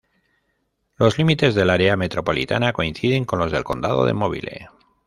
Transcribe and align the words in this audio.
Los 0.97 1.19
límites 1.19 1.53
del 1.53 1.69
área 1.69 1.95
metropolitana 1.95 2.73
coinciden 2.73 3.23
con 3.23 3.37
los 3.37 3.51
del 3.51 3.63
Condado 3.63 4.03
de 4.03 4.13
Mobile. 4.15 4.67